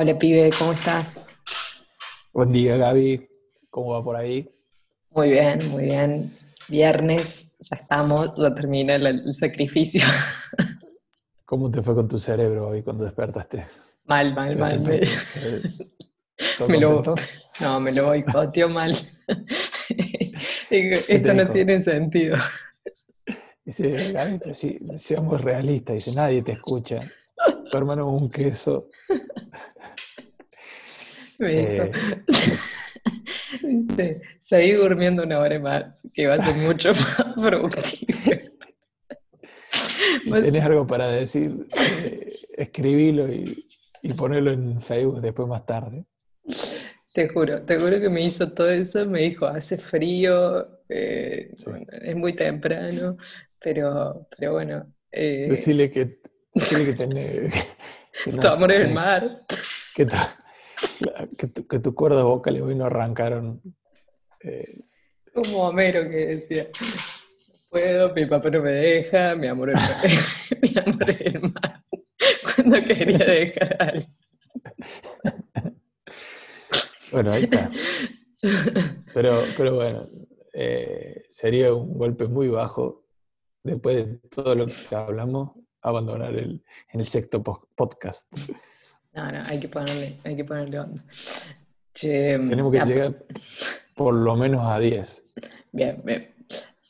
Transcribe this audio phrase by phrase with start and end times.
[0.00, 1.26] Hola pibe, ¿cómo estás?
[2.32, 3.28] Buen día Gaby,
[3.68, 4.48] ¿cómo va por ahí?
[5.10, 6.30] Muy bien, muy bien.
[6.68, 10.02] Viernes, ya estamos, ya termina el, el sacrificio.
[11.44, 13.64] ¿Cómo te fue con tu cerebro hoy cuando despertaste?
[14.06, 14.78] Mal, mal, ¿Se mal.
[14.82, 15.62] Me, se-
[16.56, 17.02] ¿todo me lo,
[17.60, 18.94] no, me lo boicoteó mal.
[20.70, 21.52] Digo, Esto no dijo?
[21.54, 22.36] tiene sentido.
[23.64, 27.00] Dice, Gaby, pero sí, seamos realistas, dice, nadie te escucha.
[27.70, 28.88] Tu hermano un queso.
[31.38, 31.92] Me dijo, Eh,
[33.62, 38.12] dice, seguí durmiendo una hora más, que va a ser mucho más productivo.
[40.22, 41.66] si Vos- tenés algo para decir,
[42.04, 43.68] eh, escribilo y,
[44.02, 46.04] y ponelo en Facebook después más tarde.
[47.14, 51.70] Te juro, te juro que me hizo todo eso, me dijo, hace frío, eh, Sí.
[52.02, 53.16] es muy temprano,
[53.60, 56.20] pero, pero bueno, eh, Decirle que,
[56.58, 57.76] decirle que tenés...
[58.24, 59.44] que no- tu amor es el mar.
[59.94, 60.16] que tu,
[61.38, 63.60] que tu, que tu cuerdas vocales hoy no arrancaron.
[64.42, 64.80] eh,
[65.34, 69.80] Como Homero que decía, "No puedo, mi papá no me deja, mi amor es,
[70.62, 71.84] mi amor es el mar.
[72.54, 74.08] Cuando quería dejar a alguien.
[77.12, 77.70] bueno, ahí está.
[79.14, 80.08] Pero, pero bueno,
[80.52, 83.06] eh, sería un golpe muy bajo
[83.62, 86.62] después de todo lo que hablamos, abandonar el,
[86.92, 88.32] en el sexto po- podcast.
[89.14, 91.04] No, no, hay que ponerle, hay que ponerle onda.
[91.92, 93.24] Che, Tenemos que ah, llegar
[93.96, 95.24] por lo menos a 10.
[95.72, 96.34] Bien, bien.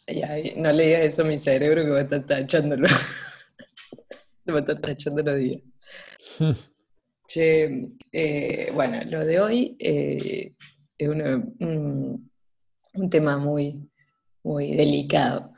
[0.06, 2.88] Ya, no le digas eso a mi cerebro que va a estar tachándolo.
[4.50, 5.62] Va a estar tachando los días.
[7.28, 10.52] Che, eh, bueno, lo de hoy eh,
[10.98, 12.30] es una- un,
[12.94, 13.88] un tema muy,
[14.42, 15.52] muy delicado,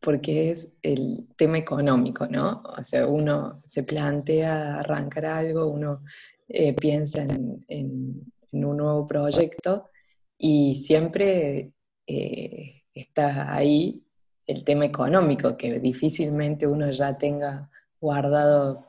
[0.00, 2.62] porque es el tema económico, ¿no?
[2.76, 6.02] O sea, uno se plantea arrancar algo, uno
[6.48, 9.90] eh, piensa en, un nuevo proyecto
[10.36, 11.72] y siempre
[12.06, 14.02] eh, está ahí
[14.46, 17.70] el tema económico, que difícilmente uno ya tenga
[18.00, 18.86] guardado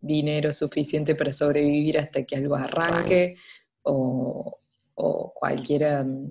[0.00, 3.36] dinero suficiente para sobrevivir hasta que algo arranque
[3.82, 4.58] o,
[4.94, 6.30] o cualquier mm,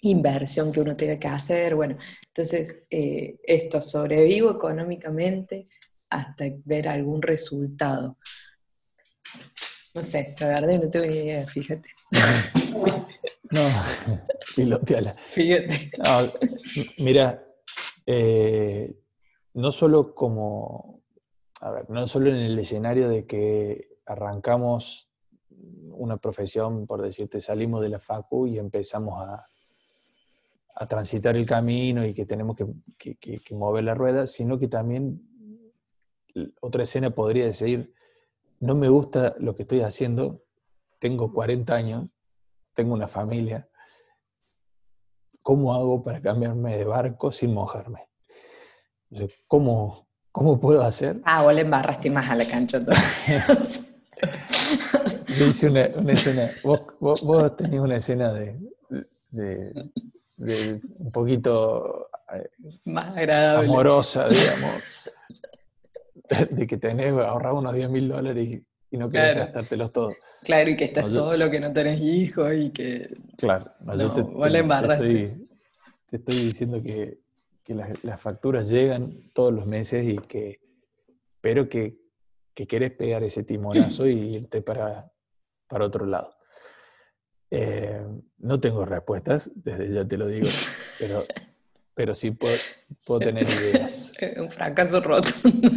[0.00, 1.74] inversión que uno tenga que hacer.
[1.74, 1.96] Bueno,
[2.28, 5.68] entonces eh, esto, sobrevivo económicamente
[6.10, 8.18] hasta ver algún resultado.
[9.94, 11.90] No sé, la verdad no tengo ni idea, fíjate.
[13.48, 13.60] No,
[14.56, 15.14] piloteala.
[15.14, 15.92] Fíjate.
[15.98, 16.32] No,
[16.98, 17.46] mira,
[18.04, 18.92] eh,
[19.54, 21.04] no solo como,
[21.60, 25.10] a ver, no solo en el escenario de que arrancamos
[25.90, 29.46] una profesión, por decirte, salimos de la facu y empezamos a,
[30.78, 32.66] a transitar el camino y que tenemos que,
[32.98, 35.22] que- que- que mover la rueda, sino que también
[36.60, 37.92] otra escena podría decir,
[38.60, 40.42] no me gusta lo que estoy haciendo,
[40.98, 42.10] tengo 40 años,
[42.74, 43.68] tengo una familia,
[45.42, 48.00] ¿cómo hago para cambiarme de barco sin mojarme?
[49.10, 51.22] O sea, ¿cómo, ¿Cómo puedo hacer?
[51.24, 53.46] Ah, vos le embarraste más a la cancha todavía.
[55.38, 58.58] Yo hice una, una escena, vos, vos, vos tenías una escena de,
[59.30, 59.90] de-
[60.36, 62.48] de un poquito eh,
[62.84, 63.64] más agradable.
[63.70, 64.82] amorosa, digamos,
[66.50, 69.40] de que tenés ahorrado unos 10 mil dólares y, y no querés Claro.
[69.46, 70.14] gastártelos todos.
[70.42, 73.16] Claro, y que estás No, yo- solo, que no tenés hijos y que...
[73.36, 75.48] Claro, no, yo No, te, vos te- la te estoy,
[76.10, 77.18] te estoy diciendo que,
[77.64, 80.60] que las, las facturas llegan todos los meses y que,
[81.40, 81.98] pero que,
[82.54, 85.10] que querés pegar ese timonazo y irte para,
[85.66, 86.32] para otro lado.
[87.50, 88.04] Eh,
[88.38, 90.48] no tengo respuestas, desde ya te lo digo,
[90.98, 91.24] pero,
[91.94, 92.56] pero sí puedo,
[93.04, 94.12] puedo tener ideas.
[94.36, 95.70] Un fracaso rotundo.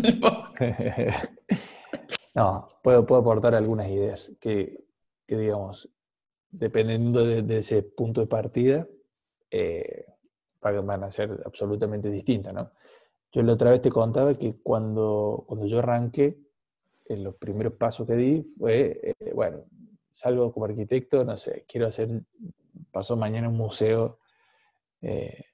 [2.36, 4.86] No, puedo, puedo aportar algunas ideas que,
[5.26, 5.90] que, digamos,
[6.52, 8.88] dependiendo de, de ese punto de partida,
[9.52, 10.06] eh,
[10.62, 12.72] van a ser absolutamente distintas, ¿no?
[13.32, 16.40] Yo la otra vez te contaba que cuando, cuando yo arranqué,
[17.06, 19.66] eh, los primeros pasos que di fue, eh, bueno,
[20.12, 22.10] salgo como arquitecto, no sé, quiero hacer,
[22.92, 24.20] pasó mañana un museo
[25.02, 25.46] eh,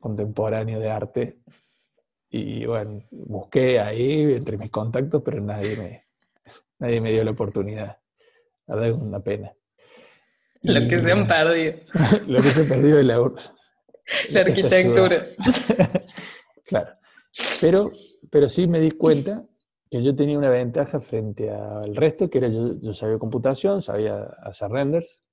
[0.00, 1.38] contemporáneo de arte,
[2.30, 6.04] y bueno, busqué ahí entre mis contactos, pero nadie me,
[6.78, 7.98] nadie me dio la oportunidad.
[8.66, 9.52] La verdad es una pena.
[10.62, 11.78] Lo Y- que se han perdido.
[12.26, 13.16] lo que se ha perdido es la,
[14.30, 15.26] La arquitectura.
[16.64, 16.98] Claro.
[17.62, 17.92] Pero,
[18.30, 19.42] pero sí me di cuenta
[19.90, 24.22] que yo tenía una ventaja frente al resto, que era yo, yo sabía computación, sabía
[24.22, 25.24] hacer renders.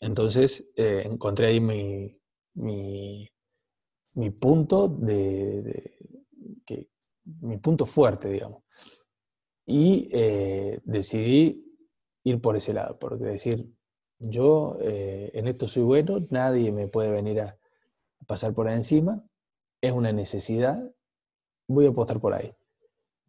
[0.00, 2.10] Entonces eh, encontré ahí mi,
[2.54, 5.96] mi, punto de,
[7.24, 8.62] mi punto fuerte, digamos.
[9.66, 11.64] Y eh, decidí
[12.24, 13.66] ir por ese lado, porque decir,
[14.18, 17.58] yo eh, en esto soy bueno, nadie me puede venir a
[18.26, 19.24] pasar por encima,
[19.80, 20.82] es una necesidad,
[21.66, 22.54] voy a apostar por ahí.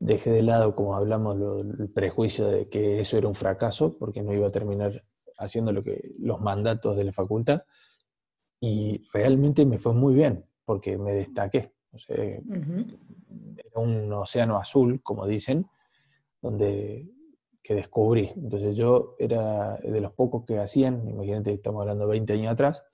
[0.05, 4.33] Dejé de lado, como hablamos, el prejuicio de que eso era un fracaso, porque no
[4.33, 5.03] iba a terminar
[5.37, 7.63] haciendo lo que, los mandatos de la facultad,
[8.59, 11.73] y realmente me fue muy bien, porque me destaqué.
[12.07, 12.41] Era
[13.75, 15.65] un océano azul, como dicen,
[16.39, 17.09] donde
[17.63, 18.31] que descubrí.
[18.35, 22.85] Entonces yo era de los pocos que hacían, imagínate, estamos hablando de 20 años atrás,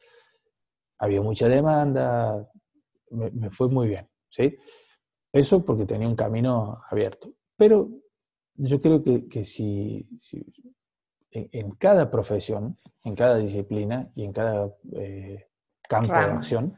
[0.98, 2.50] había mucha demanda,
[3.10, 4.56] me, fue muy bien, ¿sí?
[5.32, 7.34] Eso porque tenía un camino abierto.
[7.56, 7.90] Pero
[8.56, 10.08] yo creo que, si,
[11.32, 15.48] en, cada profesión, en cada disciplina y en cada eh,
[15.88, 16.76] campo de acción,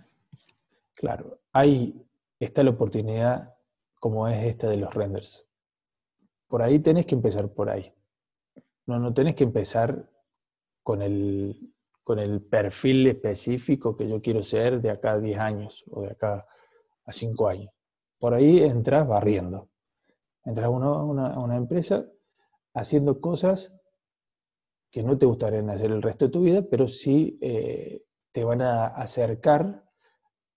[0.93, 2.05] claro, ahí
[2.39, 3.55] está la oportunidad
[3.99, 5.47] como es esta de los renders
[6.53, 7.91] por ahí tenés que empezar por ahí.
[8.85, 10.07] No, no tenés que empezar
[10.83, 11.73] con el,
[12.03, 16.11] con el perfil específico que yo quiero ser de acá a 10 años o de
[16.11, 16.45] acá
[17.05, 17.73] a 5 años.
[18.23, 19.67] Por ahí entras barriendo.
[20.45, 22.05] Entras a una, una, empresa
[22.73, 23.77] haciendo cosas
[24.89, 28.61] que no te gustarían hacer el resto de tu vida, pero sí eh, te van
[28.61, 29.83] a acercar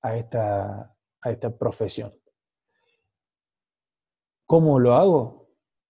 [0.01, 2.13] a esta, a esta profesión.
[4.47, 5.49] ¿Cómo lo hago?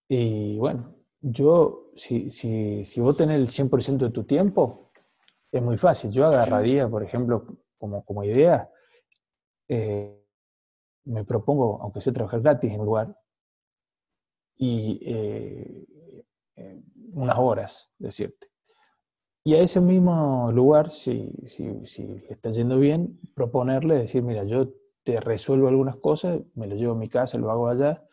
[0.08, 4.92] Y bueno, yo, si, si, si vos tenés el 100% de tu tiempo,
[5.52, 6.10] es muy fácil.
[6.10, 7.46] Yo agarraría, por ejemplo,
[7.76, 8.70] como, como idea,
[9.68, 10.22] eh,
[11.06, 13.18] me propongo, aunque sea trabajar gratis en un lugar,
[14.58, 15.86] y eh,
[16.56, 16.82] eh,
[17.12, 18.48] unas horas, decirte.
[19.44, 24.44] Y a ese mismo lugar, si, si, si le está yendo bien, proponerle, decir, mira,
[24.44, 24.72] yo
[25.04, 28.04] te resuelvo algunas cosas, me lo llevo a mi casa, lo hago allá,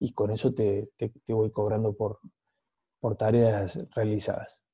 [0.00, 0.90] y con eso te,
[1.28, 2.18] voy cobrando por,
[2.98, 4.64] por tareas realizadas.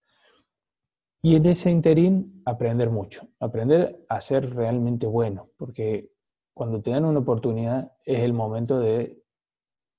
[1.21, 6.13] Y en ese interín aprender mucho, aprender a ser realmente bueno, porque
[6.57, 9.23] cuando te dan una oportunidad es el momento de,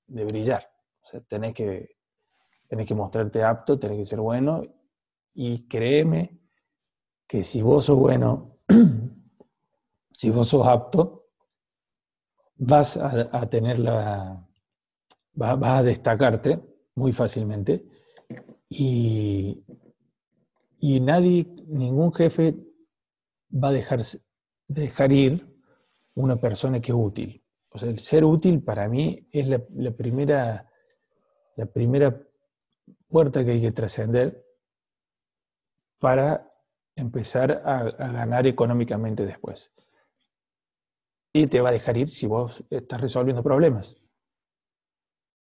[0.08, 0.68] brillar.
[1.04, 1.90] O sea, tenés que,
[2.66, 4.64] tenés que mostrarte apto, tenés que ser bueno
[5.34, 6.36] y créeme
[7.28, 8.58] que si vos sos bueno,
[10.10, 11.28] si vos sos apto,
[12.56, 14.44] vas a tener la,
[15.34, 16.60] vas va a destacarte
[16.96, 17.86] muy fácilmente
[18.68, 19.64] y,
[20.80, 22.56] y, nadie, ningún jefe
[23.48, 24.00] va a dejar,
[24.66, 25.47] dejar ir
[26.18, 27.42] una persona que es útil.
[27.70, 29.58] O sea, el ser útil para mí es la,
[29.92, 30.68] primera,
[31.56, 32.20] la primera
[33.08, 34.44] puerta que hay que trascender
[35.98, 36.52] para
[36.96, 39.72] empezar a, ganar económicamente después.
[41.32, 43.96] Y te va a dejar ir si vos estás resolviendo problemas.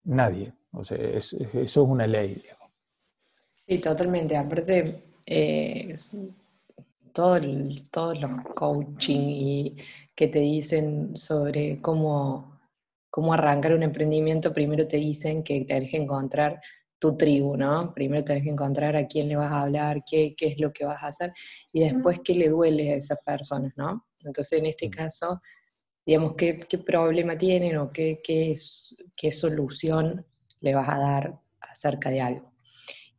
[0.03, 0.53] Nadie.
[0.71, 2.41] O sea, eso es una ley.
[3.68, 4.38] Sí, totalmente.
[4.38, 5.97] Aparte, eh,
[7.17, 7.39] todo
[7.89, 9.77] todos los coaching y
[10.15, 12.59] que te dicen sobre cómo,
[13.09, 16.61] cómo arrancar un emprendimiento, primero te dicen que tenés que encontrar
[16.99, 17.91] tu tribu, ¿no?
[17.91, 20.85] Primero tenés que encontrar a quién le vas a hablar, qué, qué es lo que
[20.85, 21.33] vas a hacer,
[21.73, 24.05] y después qué le duele a esas personas, ¿no?
[24.23, 25.41] Entonces, en este caso,
[26.05, 30.23] digamos, qué, qué problema tienen o qué, qué, es, qué solución
[30.59, 32.51] le vas a dar acerca de algo.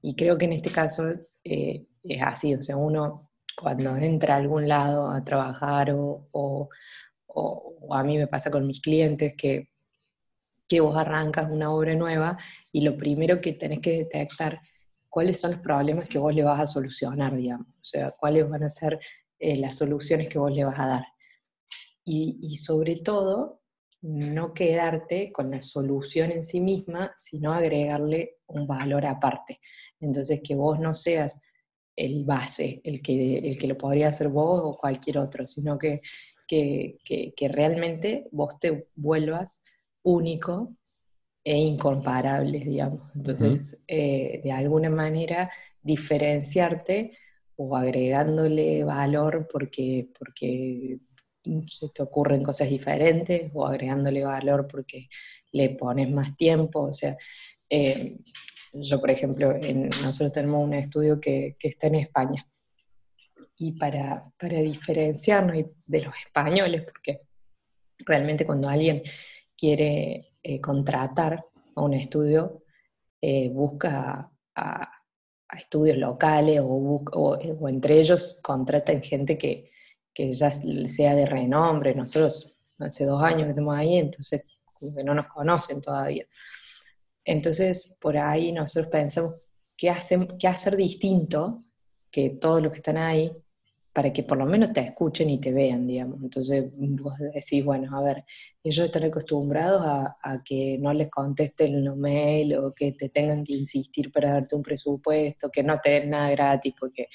[0.03, 1.05] Y creo que en este caso
[1.43, 3.28] eh, es así, o sea, uno
[3.61, 6.69] cuando entra a algún lado a trabajar o, o,
[7.27, 9.71] o, a mí me pasa con mis clientes que,
[10.69, 12.39] que vos arrancas una obra nueva
[12.71, 14.61] y lo primero que tenés que detectar
[15.09, 18.63] cuáles son los problemas que vos le vas a solucionar, digamos, o sea, cuáles van
[18.63, 19.01] a ser
[19.39, 21.05] eh, las soluciones que vos le vas a dar
[22.11, 23.61] y, sobre todo
[24.01, 29.61] no quedarte con la solución en sí misma, sino agregarle un valor aparte.
[30.01, 31.41] Entonces, que vos no seas
[31.99, 36.01] el base, el que, el que lo podría hacer vos o cualquier otro, sino que,
[36.47, 39.65] que, realmente vos te vuelvas
[40.03, 40.75] único
[41.45, 43.03] e incomparable, digamos.
[43.15, 45.51] Entonces, eh, de alguna manera,
[45.83, 47.19] diferenciarte
[47.57, 50.99] o agregándole valor porque, porque
[51.67, 55.09] se te ocurren cosas diferentes o agregándole valor porque
[55.53, 56.83] le pones más tiempo.
[56.83, 57.17] O sea,
[57.69, 58.19] eh,
[58.81, 59.55] yo, por ejemplo,
[60.03, 62.47] nosotros tenemos un estudio que, está en España.
[63.57, 65.57] Y para, diferenciarnos
[65.87, 67.23] de los españoles, porque
[67.99, 69.03] realmente cuando alguien
[69.57, 71.45] quiere eh, contratar
[71.75, 72.63] a un estudio,
[73.21, 74.93] eh, busca a,
[75.57, 79.73] estudios locales o, entre ellos contratan gente que,
[80.15, 81.95] ya sea de renombre.
[81.95, 84.45] Nosotros hace dos años que estamos ahí, entonces
[85.05, 86.27] no nos conocen todavía.
[87.29, 89.35] Entonces, por ahí nosotros pensamos
[89.77, 89.93] qué,
[90.39, 91.61] qué hacer distinto
[92.11, 93.31] que todos los que están ahí
[93.93, 96.23] para que por lo menos te escuchen y te vean, digamos.
[96.23, 98.25] Entonces vos decís, bueno, a ver,
[98.65, 103.53] ellos están acostumbrados a, que no les contesten los mail o que te tengan que
[103.53, 107.09] insistir para darte un presupuesto, que no te den nada gratis, porque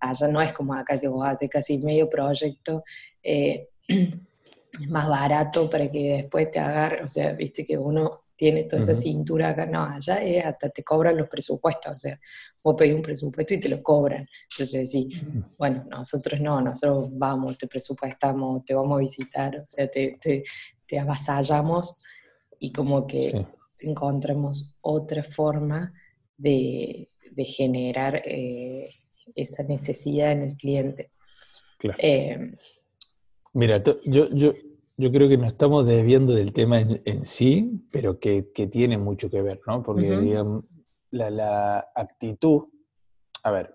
[0.00, 2.82] allá no es como acá que vos haces casi medio proyecto
[3.22, 3.68] eh,
[4.88, 8.94] más barato para que después te agarre, o sea, viste que uno tiene toda esa
[8.94, 12.18] cintura acá, no, allá es hasta te cobran los presupuestos, o sea,
[12.64, 14.26] vos pedís un presupuesto y te lo cobran.
[14.50, 15.10] Entonces, sí,
[15.58, 20.98] bueno, nosotros no, nosotros vamos, te presupuestamos, te vamos a visitar, o sea, te, te,
[20.98, 22.02] avasallamos
[22.58, 23.46] y como que
[23.78, 25.92] encontramos otra forma
[26.38, 27.10] de,
[27.44, 28.88] generar eh,
[29.34, 31.10] esa necesidad en el cliente.
[31.76, 31.98] Claro.
[32.00, 32.56] Eh,
[33.52, 34.54] Mira, yo, yo,
[35.00, 39.40] yo creo que nos estamos desviando del tema en, sí, pero que, tiene mucho que
[39.40, 39.82] ver, ¿no?
[39.82, 40.64] Porque, digamos,
[41.10, 42.64] la, actitud,
[43.42, 43.74] a ver,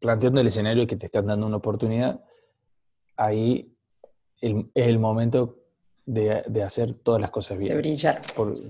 [0.00, 2.24] planteando el escenario que te están dando una oportunidad,
[3.16, 3.76] ahí
[4.40, 5.58] es el momento
[6.06, 7.74] de, hacer todas las cosas bien.
[7.74, 8.22] De brillar.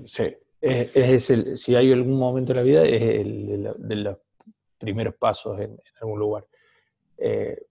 [0.07, 0.25] sí,
[0.61, 4.17] es, el, si hay algún momento en la vida, es el de, los
[4.77, 6.47] primeros pasos en, algún lugar.
[7.17, 7.67] Eh,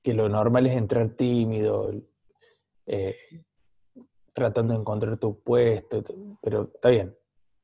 [0.00, 1.90] que lo normal es entrar tímido,
[2.86, 3.16] eh,
[4.32, 6.02] tratando de encontrar tu puesto,
[6.42, 7.16] pero está bien,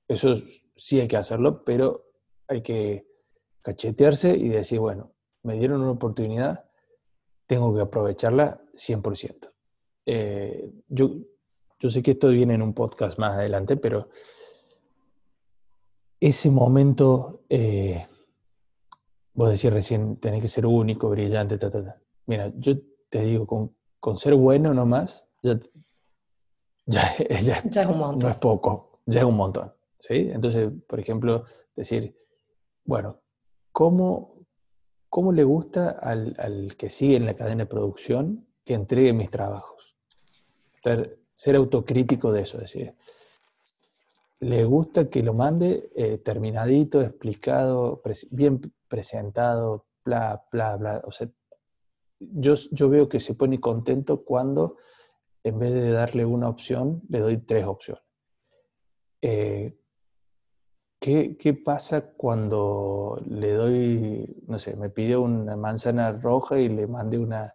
[0.08, 0.34] eso
[0.74, 2.12] sí hay que hacerlo, pero
[2.48, 3.06] hay que
[3.62, 5.12] cachetearse y decir, bueno,
[5.42, 6.64] me dieron una oportunidad,
[7.46, 9.52] tengo que aprovecharla 100%.
[10.06, 11.10] Eh, yo,
[11.78, 14.08] yo sé que esto viene en un podcast más adelante, pero
[16.20, 18.06] ese momento, eh,
[19.34, 21.58] vos decís recién, tenés que ser único, brillante,
[22.26, 22.74] Mira, yo
[23.08, 25.60] te digo, con con ser bueno nomás, ya,
[26.86, 28.18] ya, ya, es un montón.
[28.18, 29.72] No es poco, ya es un montón.
[30.00, 30.28] ¿sí?
[30.32, 31.44] Entonces, por ejemplo,
[31.76, 32.12] decir,
[32.84, 33.20] bueno,
[33.70, 34.44] ¿cómo,
[35.08, 39.30] cómo le gusta al, al, que sigue en la cadena de producción que entregue mis
[39.30, 39.94] trabajos?
[40.82, 42.96] Ser, ser autocrítico de eso, es decir,
[44.40, 51.02] le gusta que lo mande eh, terminadito, explicado, bien presentado, bla, bla, bla.
[51.04, 51.28] O sea,
[52.32, 54.76] yo, veo que se pone contento cuando
[55.44, 58.02] en vez de darle una opción, le doy tres opciones.
[59.20, 59.76] Eh,
[61.00, 67.18] ¿qué, pasa cuando le doy, no sé, me pidió una manzana roja y le mandé
[67.18, 67.54] una,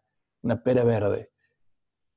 [0.64, 1.32] pera verde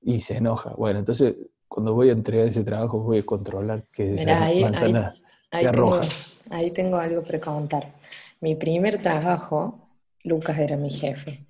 [0.01, 0.75] y se enoja?
[0.75, 1.37] Bueno, entonces
[1.69, 5.15] cuando voy a entregar ese trabajo voy a controlar que esa manzana
[5.53, 6.03] sea roja.
[6.51, 7.95] Ahí tengo algo para contar.
[8.41, 9.89] Mi primer trabajo,
[10.25, 11.47] Lucas era mi jefe.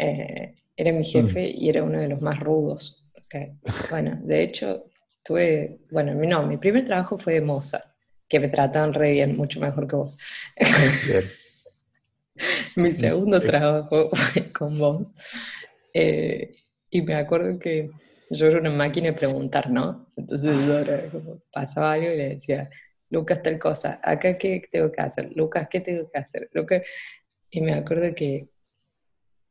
[0.00, 1.62] Eh, era mi jefe mm.
[1.62, 3.06] y era uno de los más rudos.
[3.90, 4.86] bueno, de hecho,
[5.22, 7.94] tuve, bueno, no, mi primer trabajo fue de moza,
[8.26, 10.18] que me trataban re bien, mucho mejor que vos.
[12.76, 15.12] mi segundo trabajo fue con vos.
[15.92, 16.56] Eh,
[16.88, 17.90] y me acuerdo que
[18.30, 20.10] yo era una máquina de preguntar, ¿no?
[20.16, 22.70] Entonces yo pasaba algo y le decía,
[23.10, 26.48] Lucas, tal cosa, acá qué tengo que hacer, Lucas, ¿qué tengo que hacer?
[26.54, 26.82] Lucas...
[27.52, 28.48] Y me acuerdo que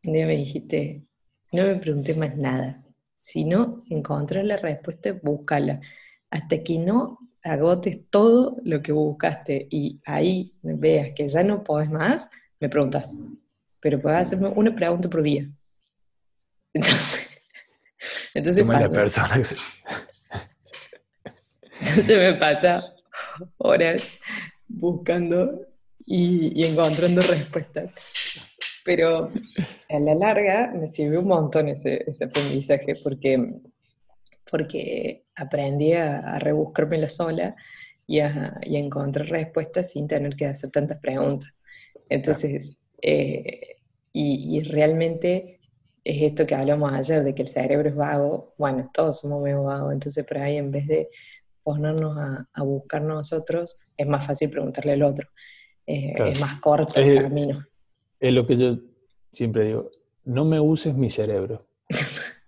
[0.04, 1.04] un día me dijiste,
[1.52, 2.84] no me pregunté más nada.
[3.20, 5.82] Si no encontrar la respuesta, búscala.
[6.30, 11.90] Hasta que no agotes todo lo que buscaste y ahí veas que ya no podés
[11.90, 12.30] más,
[12.60, 13.16] me preguntas.
[13.80, 15.50] Pero puedes hacerme una pregunta por día.
[16.74, 17.28] Entonces,
[18.34, 19.34] entonces persona.
[21.82, 22.84] entonces me pasa
[23.58, 24.08] horas
[24.68, 25.68] buscando
[26.06, 27.92] y, y encontrando respuestas.
[28.90, 29.32] Pero
[29.88, 33.62] a la larga me sirvió un montón ese, ese aprendizaje porque,
[34.50, 37.56] porque aprendí a, a rebuscármela sola
[38.08, 41.52] y a, y a, encontrar respuestas sin tener que hacer tantas preguntas.
[42.10, 43.76] Entonces, eh,
[44.12, 45.60] y, y, realmente
[46.04, 49.66] es esto que hablamos ayer, de que el cerebro es vago, bueno, todos somos medio
[49.66, 51.10] vagos, entonces por ahí en vez de
[51.62, 55.28] ponernos a, a buscar nosotros, es más fácil preguntarle al otro,
[55.86, 57.70] eh, es más corto el camino
[58.20, 58.76] es lo que yo
[59.32, 59.92] siempre digo,
[60.26, 61.68] no me uses mi cerebro.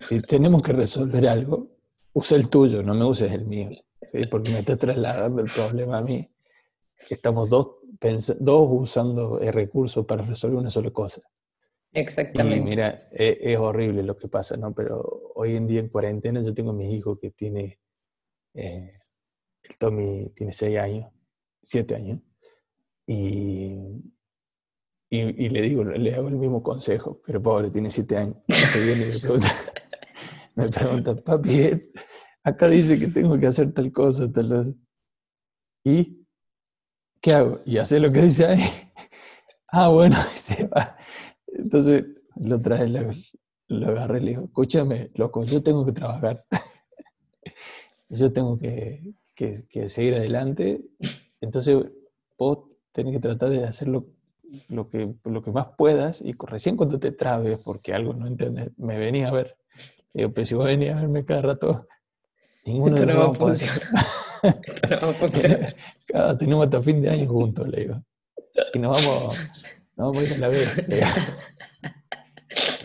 [0.01, 1.70] Si tenemos que resolver algo,
[2.13, 3.70] usa el tuyo, no me uses el mío,
[4.32, 6.28] porque me está trasladando el problema a mí.
[7.08, 7.75] Estamos dos,
[8.40, 11.22] dos usando el recurso para resolver una sola cosa.
[11.94, 12.58] Exactamente.
[12.58, 14.74] Y mira, e, es, horrible lo que pasa, ¿no?
[14.74, 17.80] Pero hoy en día en cuarentena yo tengo a mis hijos que tiene,
[18.56, 18.92] eh,
[19.70, 21.12] el Tommy tiene seis años,
[21.62, 22.20] siete años,
[23.06, 23.75] y
[25.13, 28.38] y, le digo, le hago el mismo consejo, pero pobre, tiene siete años.
[30.56, 31.82] me pregunta, papi,
[32.44, 34.74] acá dice que tengo que hacer tal cosa, tal cosa.
[35.84, 36.25] ¿Y
[37.20, 37.60] ¿qué hago?
[37.65, 38.62] Y hace lo que dice ahí.
[39.68, 40.96] ah, bueno, se va.
[41.48, 42.06] Entonces
[42.38, 43.12] lo trae, lo,
[43.68, 46.46] lo agarré y le digo, escúchame, loco, yo tengo que trabajar.
[48.08, 50.86] yo tengo que, que, seguir adelante.
[51.41, 51.84] Entonces
[52.38, 52.60] vos
[52.94, 53.89] tenés que tratar de hacer
[54.70, 58.70] lo, que, lo que más puedas y recién cuando te trabes porque algo no entiendes,
[58.77, 59.58] me venía a ver.
[60.13, 61.88] Digo, pero si vos venís a verme cada rato,
[62.65, 63.81] ninguno Esto de no va a funcionar.
[64.43, 65.75] Esto no va a funcionar.
[66.05, 68.03] Cada, tenemos hasta fin de año juntos, le digo.
[68.74, 69.38] Y nos vamos,
[69.96, 70.88] nos vamos a ir a la vez.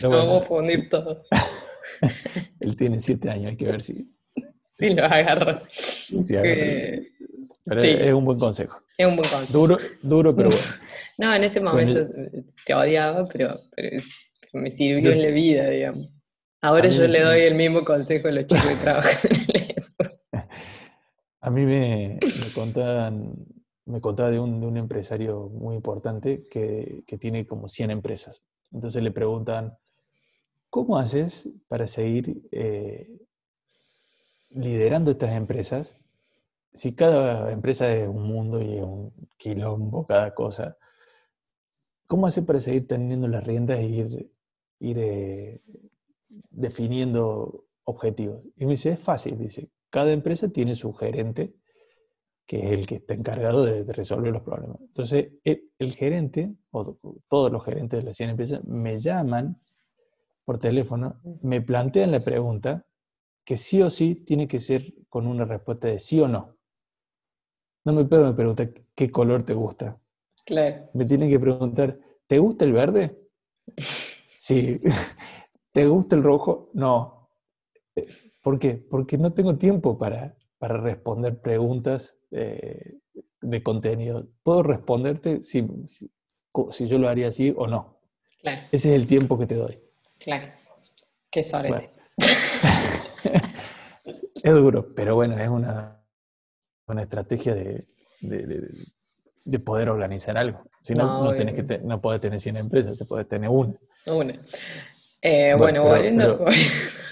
[0.01, 1.23] Nos vamos a fundir todo.
[2.59, 4.13] Él tiene siete años, hay que ver si,
[4.63, 5.63] Sí, lo agarra.
[5.71, 6.43] si agarra.
[6.55, 7.11] Que-
[7.67, 7.87] Pero sí.
[7.89, 8.79] es un buen consejo.
[8.97, 9.53] Es un buen consejo.
[9.53, 10.63] Duro, duro, pero bueno.
[11.19, 12.07] No, en ese momento
[12.65, 16.09] te odiaba, pero, pero es- pero me sirvió Yo- en la vida, digamos.
[16.61, 19.75] Ahora yo me- le doy el mismo consejo a los chicos que trabajan en el
[21.41, 23.33] A mí me, me contaban,
[23.85, 28.41] me contaba de un, de un empresario muy importante que, que tiene como 100 empresas.
[28.71, 29.75] Entonces le preguntan,
[30.69, 33.07] ¿cómo haces para seguir eh,
[34.49, 35.95] liderando estas empresas?
[36.77, 40.77] Si cada empresa es un mundo y es un quilombo cada cosa,
[42.05, 44.31] ¿cómo haces para seguir teniendo las riendas e ir,
[44.79, 45.61] ir eh,
[46.51, 48.43] definiendo objetivos?
[48.55, 51.55] Y me dice, es fácil, dice, cada empresa tiene su gerente,
[52.45, 54.79] que es el que está encargado de, de resolver los problemas.
[54.81, 56.95] Entonces, el, el gerente, o
[57.27, 59.59] todos los gerentes de las 100 empresas, me llaman
[60.45, 62.85] por teléfono, me plantean la pregunta
[63.43, 66.56] que sí o sí tiene que ser con una respuesta de sí o no.
[67.87, 69.97] No me, pero me pregunta qué color te gusta.
[70.45, 70.89] Claro.
[70.93, 73.17] Me tienen que preguntar, ¿te gusta el verde?
[74.35, 74.79] Sí.
[75.73, 76.69] ¿Te gusta el rojo?
[76.73, 77.31] No.
[77.95, 78.05] Eh,
[78.43, 78.75] ¿Por qué?
[78.75, 82.99] Porque no tengo tiempo para, para responder preguntas eh,
[83.41, 84.27] de contenido.
[84.43, 85.67] Puedo responderte si,
[86.69, 87.99] si yo lo haría así o no.
[88.41, 89.79] Claro, Ese es el tiempo que te doy.
[90.19, 90.47] claro.
[91.31, 91.73] Qué sorete.
[91.73, 91.89] Bueno.
[94.43, 96.01] Es duro, pero bueno, es una,
[96.87, 97.85] una estrategia de,
[98.21, 98.67] de- de-
[99.45, 100.63] de poder organizar algo.
[100.81, 103.49] Si no, No, no, tenés que te- no podés tener 100 empresas, te podés tener
[103.49, 103.73] una.
[104.05, 104.33] Una.
[105.21, 106.45] Eh, Bueno, bueno, pero- volviendo.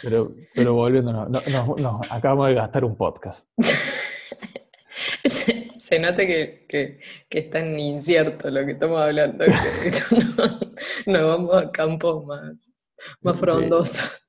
[0.02, 3.50] Pero, pero volviendo, no, no, no, no, acabamos de gastar un podcast.
[5.26, 9.52] se, se nota que, que, que es tan incierto lo que estamos hablando, que
[11.06, 12.54] no, no vamos a campos más,
[13.22, 13.40] más Sí.
[13.40, 14.22] frondosos.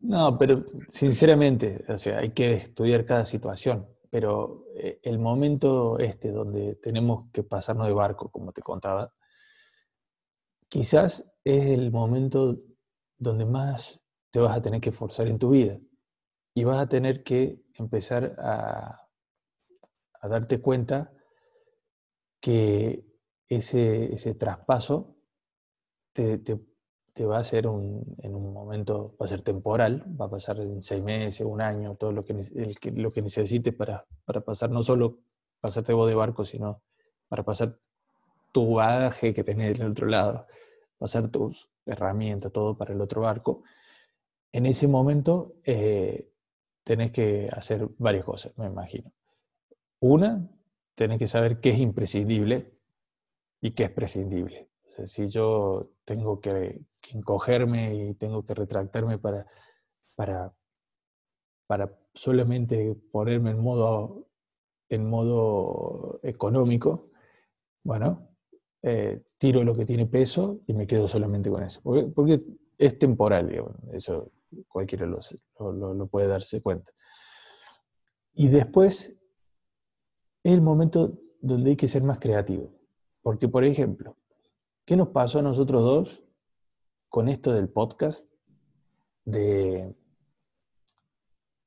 [0.00, 6.30] No, pero sinceramente, o sea, hay que estudiar cada situación, pero eh, el momento este
[6.30, 9.12] donde tenemos que pasarnos de barco, como te contaba,
[10.68, 12.60] quizás es el momento
[13.18, 15.80] donde más te vas a tener que forzar en tu vida
[16.54, 19.00] y vas a tener que empezar a,
[20.22, 21.12] darte cuenta
[22.40, 23.04] que
[23.48, 25.16] ese, ese traspaso
[26.12, 26.64] te, te-
[27.14, 30.58] te va a ser un, en un momento, va a ser temporal, va a pasar
[30.58, 32.34] en seis meses, un año, todo lo que,
[32.96, 35.20] lo que necesites para, para pasar, no solo
[35.60, 36.82] pasarte vos de barco, sino
[37.28, 37.78] para pasar
[38.52, 40.46] tu bagaje que tenés del otro lado,
[40.98, 43.62] pasar tus herramientas, todo para el otro barco.
[44.52, 46.30] En ese momento eh,
[46.82, 49.12] tenés que hacer varias cosas, me imagino.
[50.00, 50.50] Una,
[50.96, 52.72] tenés que saber qué es imprescindible
[53.60, 54.68] y qué es prescindible.
[55.04, 59.46] Si yo tengo que, que encogerme y tengo que retractarme para,
[60.16, 60.54] para,
[61.66, 64.26] para solamente ponerme en modo,
[64.88, 67.10] en modo económico,
[67.84, 68.28] bueno,
[68.82, 71.80] eh, tiro lo que tiene peso y me quedo solamente con eso.
[71.82, 72.42] Porque, porque
[72.78, 73.52] es temporal,
[73.92, 74.32] eso
[74.68, 75.20] cualquiera lo,
[75.60, 76.92] lo- lo- lo puede darse cuenta.
[78.34, 79.16] Y después
[80.42, 82.72] es el momento donde hay que ser más creativo.
[83.22, 84.16] Porque, por ejemplo,
[84.84, 86.24] ¿qué nos pasó a nosotros dos
[87.14, 88.28] con esto del podcast?
[89.24, 89.94] De,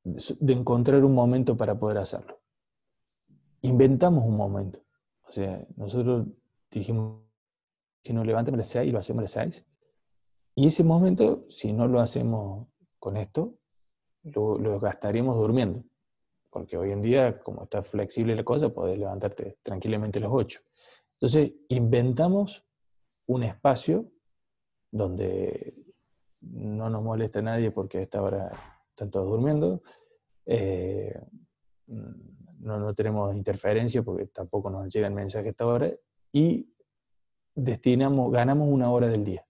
[0.04, 2.42] de encontrar un momento para poder hacerlo.
[3.62, 4.82] Inventamos un momento.
[5.24, 6.28] O sea, nosotros
[6.70, 7.22] dijimos,
[8.04, 9.66] si nos levantamos las 6, lo hacemos a las 6.
[10.56, 12.68] Y ese momento, si no lo hacemos
[13.00, 13.58] con esto,
[14.24, 15.82] lo, lo gastaríamos durmiendo.
[16.50, 20.60] Porque hoy en día, como está flexible la cosa, podés levantarte tranquilamente a las 8.
[21.14, 22.68] Entonces, inventamos
[23.28, 24.12] un espacio
[24.92, 25.76] donde
[26.42, 28.52] no nos molesta nadie porque a esta hora
[28.90, 29.82] están todos durmiendo.
[30.46, 31.20] eh,
[31.88, 35.92] no, no tenemos interferencia porque tampoco nos llegan mensajes a esta hora.
[36.32, 36.74] Y
[37.56, 39.46] destinamos, ganamos una hora del día.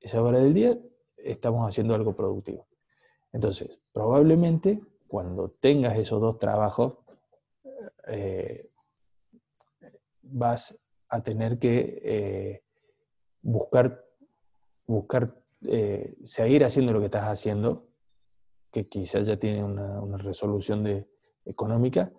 [0.00, 0.78] Esa hora del día
[1.16, 2.68] estamos haciendo algo productivo.
[3.32, 6.98] Entonces, probablemente cuando tengas esos dos trabajos,
[8.08, 8.68] eh,
[10.22, 12.64] vas a tener que eh,
[13.40, 14.03] buscar,
[14.86, 15.34] buscar
[15.66, 17.88] eh, seguir haciendo lo que estás haciendo,
[18.70, 21.08] que quizás ya tiene una, resolución de,
[21.44, 22.12] económica,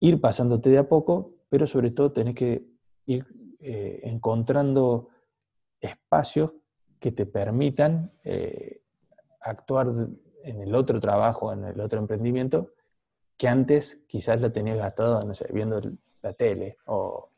[0.00, 2.66] ir pasándote de a poco, pero sobre todo tenés que
[3.06, 3.26] ir
[3.60, 5.08] eh, encontrando
[5.80, 6.54] espacios
[7.00, 8.12] que te permitan
[9.40, 9.88] actuar
[10.44, 12.72] en el otro trabajo, en el otro emprendimiento,
[13.36, 15.80] que antes quizás la tenías gastado, no sé, viendo
[16.22, 17.28] la tele o...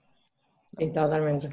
[0.78, 1.50] Sí, totalmente.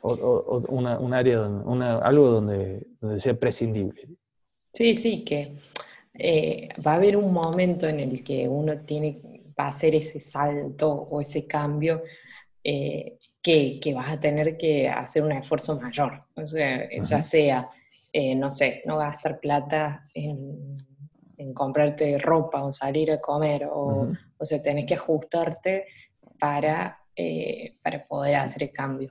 [0.00, 4.06] O, un área, donde, algo donde, donde sea prescindible.
[4.72, 5.52] Sí, sí, que
[6.14, 9.20] eh, va a haber un momento en el que uno tiene,
[9.58, 12.02] va a hacer ese salto o ese cambio
[12.62, 16.20] eh, que, que, vas a tener que hacer un esfuerzo mayor.
[16.34, 17.70] O sea, ya sea,
[18.12, 20.78] eh, no sé, no gastar plata en
[21.38, 25.86] en comprarte ropa o salir a comer, o, o sea, tenés que ajustarte
[26.38, 26.98] para,
[27.82, 29.10] para poder hacer el cambio.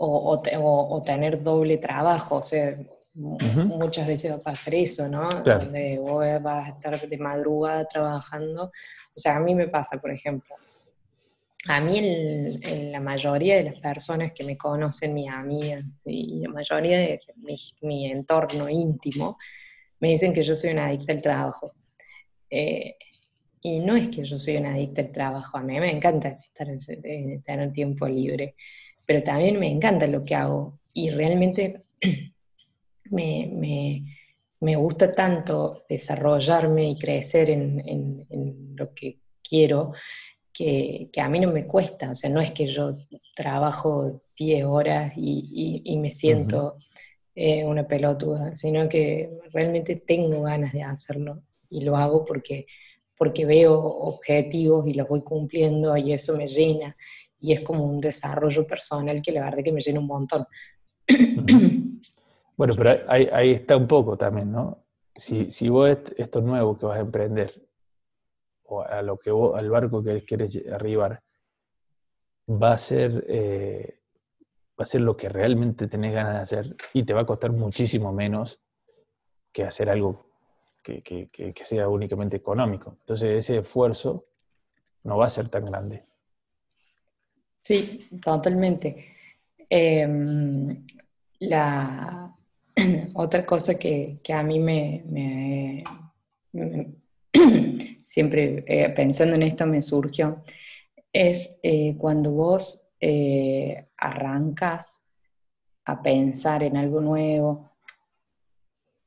[0.00, 2.76] O, o, tener doble trabajo, o sea,
[3.14, 5.28] muchas veces va a pasar eso, ¿no?
[5.42, 8.66] Donde vos vas a estar de madrugada trabajando.
[8.66, 10.54] O sea, a mí me pasa, por ejemplo,
[11.66, 12.58] a mí
[12.90, 17.56] la mayoría de las personas que me conocen, mis amigas y la mayoría de mi,
[17.82, 19.36] mi entorno íntimo,
[20.00, 21.72] me dicen que yo soy una adicta al trabajo.
[22.48, 22.96] Eh,
[23.60, 26.68] y no es que yo soy una adicta al trabajo, a mí me encanta estar,
[26.70, 28.54] eh, tener tiempo libre,
[29.08, 31.84] pero también me encanta lo que hago y realmente
[33.10, 34.04] me,
[34.60, 39.94] gusta tanto desarrollarme y crecer en, lo que quiero
[40.52, 42.98] que, a mí no me cuesta, o sea, no es que yo
[43.34, 46.76] trabajo 10 horas y, me siento...
[47.40, 52.66] Eh, una pelotuda, sino que realmente tengo ganas de hacerlo y lo hago porque,
[53.16, 56.96] porque veo objetivos y los voy cumpliendo y eso me llena
[57.40, 60.46] y es como un desarrollo personal que la verdad que me llena un montón.
[62.56, 64.84] Bueno, pero ahí, está un poco también, ¿no?
[65.14, 67.54] Si, si vos esto nuevo que vas a emprender,
[68.64, 71.22] o a lo que vos, al barco que quieres arribar,
[72.50, 73.98] va a ser eh,
[74.78, 77.52] va a ser lo que realmente tenés ganas de hacer y te va a costar
[77.52, 78.60] muchísimo menos
[79.52, 80.26] que hacer algo
[80.82, 82.96] que, sea únicamente económico.
[83.00, 84.26] Entonces ese esfuerzo
[85.02, 86.06] no va a ser tan grande.
[87.68, 89.14] Sí, totalmente.
[89.68, 90.86] Em,
[91.40, 92.34] la
[93.14, 95.84] otra cosa que, a mí me,
[97.98, 100.42] siempre eh, pensando en esto me surgió
[101.12, 105.10] es eh, cuando vos eh, arrancas
[105.84, 107.72] a pensar en algo nuevo.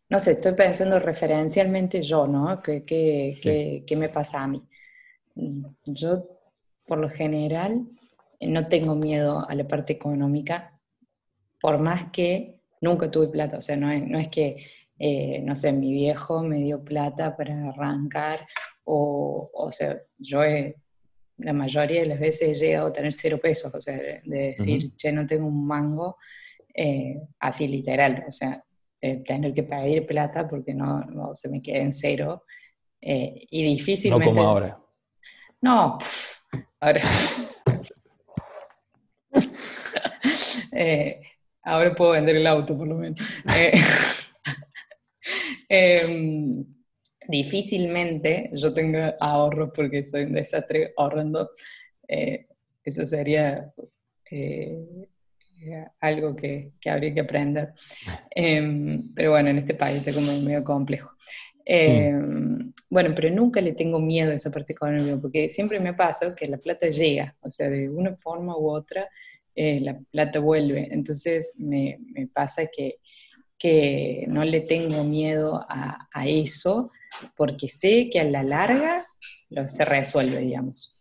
[0.08, 2.62] No sé, estoy pensando referencialmente yo, ¿no?
[2.62, 4.62] ¿Qué, qué, me pasa a mí?
[5.84, 6.28] Yo,
[6.86, 7.88] por lo general,
[8.42, 10.80] no tengo miedo a la parte económica,
[11.60, 13.58] por más que nunca tuve plata.
[13.58, 14.58] O sea, no es, no es que,
[15.00, 18.48] eh, no sé, mi viejo me dio plata para arrancar,
[18.84, 20.76] o, o sea, yo he
[21.44, 24.96] la mayoría de las veces he llegado a tener cero pesos, o sea, de, decir,
[24.96, 26.18] che, no tengo un mango,
[26.74, 28.64] eh, así literal, o sea,
[29.26, 32.44] tener que pedir plata porque no, se me queda en cero.
[33.02, 34.26] Eh, y difícilmente...
[34.26, 34.80] No como ahora.
[35.62, 35.98] No,
[36.80, 37.02] ahora...
[40.74, 41.22] Eh,
[41.64, 43.20] ahora puedo vender el auto, por lo menos.
[45.74, 46.66] Em,
[47.28, 51.52] difícilmente yo tenga ahorros porque soy un desastre ahorrando.
[52.08, 52.48] Eh,
[52.84, 53.72] eso sería
[54.30, 55.08] eh,
[56.00, 57.74] algo que, habría que aprender.
[58.32, 61.12] Em, pero bueno, en este país está como medio complejo.
[61.64, 66.36] Em, bueno, pero nunca le tengo miedo a esa parte económica, porque siempre me pasa
[66.36, 69.08] que la plata llega, o sea, de una forma u otra,
[69.56, 70.88] eh, la plata vuelve.
[70.92, 72.00] Entonces me,
[72.34, 73.00] pasa que,
[73.58, 76.92] que, no le tengo miedo a, a eso,
[77.36, 79.06] porque sé que a la larga
[79.50, 80.96] lo, se resuelve, digamos.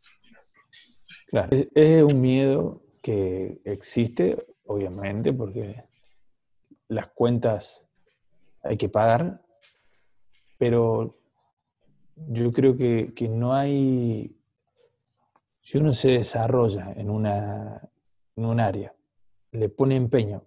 [1.26, 5.84] Claro, es un miedo que existe, obviamente, porque
[6.88, 7.88] las cuentas
[8.62, 9.40] hay que pagar,
[10.58, 11.16] pero
[12.28, 14.36] yo creo que, no hay,
[15.62, 17.88] si uno se desarrolla en, una,
[18.40, 18.94] en un área,
[19.52, 20.44] le pone empeño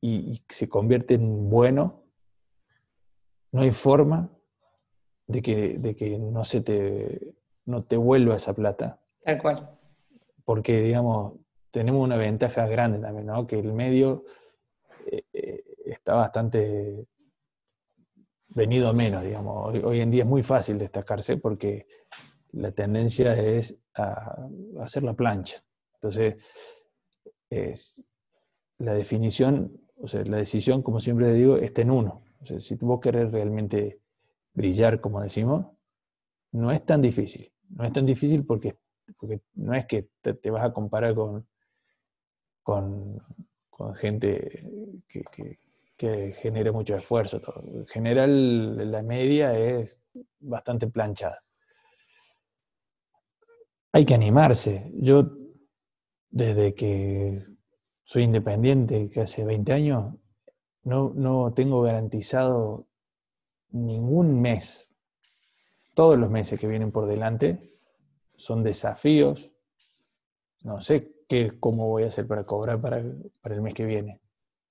[0.00, 2.04] y, y se convierte en bueno,
[3.52, 4.30] no hay forma
[5.26, 7.34] de que, de que no se te,
[7.64, 9.00] no te vuelva esa plata.
[9.24, 9.78] Tal cual.
[10.44, 11.34] Porque, digamos,
[11.70, 13.46] tenemos una ventaja grande también, ¿no?
[13.46, 14.24] Que el medio
[15.06, 17.06] eh, eh, está bastante
[18.48, 19.74] venido a menos, digamos.
[19.84, 21.86] Hoy, en día es muy fácil destacarse porque
[22.52, 24.46] la tendencia es a,
[24.80, 25.62] hacer la plancha.
[25.94, 26.42] Entonces,
[27.50, 28.08] es,
[28.80, 32.22] la definición, o sea, la decisión, como siempre digo, está en uno.
[32.58, 34.00] Si vos querés realmente
[34.54, 35.66] brillar, como decimos,
[36.52, 37.52] no es tan difícil.
[37.68, 38.76] No es tan difícil porque,
[39.18, 41.46] porque no es que te, vas a comparar con,
[42.62, 43.22] con,
[43.94, 45.58] gente que,
[45.96, 47.40] que, genere mucho esfuerzo.
[47.62, 49.98] En general, la media es
[50.38, 51.42] bastante planchada.
[53.92, 54.90] Hay que animarse.
[54.94, 55.39] Yo,
[56.30, 57.42] desde que
[58.04, 60.14] soy independiente, que hace 20 años,
[60.82, 62.86] no, no tengo garantizado
[63.70, 64.90] ningún mes
[65.94, 67.70] todos los meses que vienen por delante
[68.34, 69.54] son desafíos.
[70.62, 74.20] No sé qué, cómo voy a hacer para cobrar para, el mes que viene.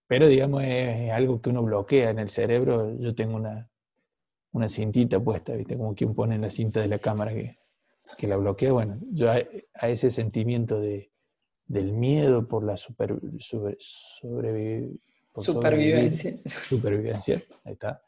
[0.08, 2.98] Pero digamos, es, algo que uno bloquea en el cerebro.
[2.98, 3.70] Yo tengo una,
[4.54, 5.78] una cintita puesta, ¿viste?
[5.78, 7.58] Como quien pone la cinta de la cámara que,
[8.28, 8.72] la bloquea.
[8.72, 9.38] Bueno, yo a,
[9.88, 11.09] ese sentimiento de,
[11.70, 15.00] del miedo por la super, supervivencia.
[16.68, 18.02] Supervivencia, ahí está.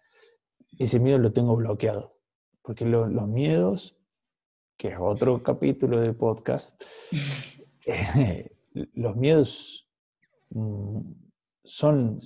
[0.78, 2.17] Ese miedo lo tengo bloqueado.
[2.63, 3.97] Porque los miedos,
[4.78, 6.84] que es otro capítulo del podcast,
[7.86, 8.50] eh,
[8.95, 9.88] los miedos
[10.50, 11.00] mm,
[11.63, 12.19] son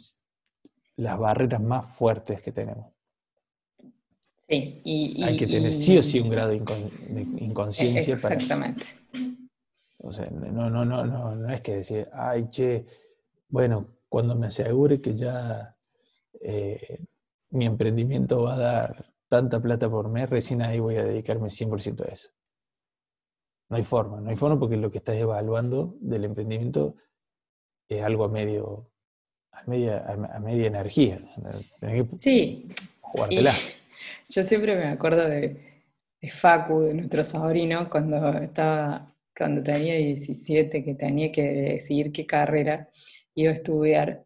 [0.96, 2.94] las barreras más fuertes que tenemos.
[4.48, 6.58] Sí, y, Hay que tener sí o sí un grado de,
[7.40, 8.86] inconsciencia exactamente.
[10.06, 12.86] O sea, no, no, no, no, no es que decir, ay, che,
[13.50, 15.76] bueno, cuando me asegure que ya
[16.40, 17.00] eh,
[17.50, 22.06] mi emprendimiento va a dar tanta plata por mes, recién ahí voy a dedicarme 100%
[22.06, 22.30] a eso.
[23.70, 26.96] No hay forma, no hay forma porque lo que estás evaluando del emprendimiento
[27.88, 28.92] es algo a medio,
[29.52, 31.20] a media, a media energía.
[32.20, 32.70] sí.
[34.30, 35.84] Yo siempre me acuerdo de,
[36.32, 42.90] Facu, de nuestro sobrino, cuando estaba, cuando tenía 17, que tenía que decidir qué carrera
[43.34, 44.24] iba a estudiar.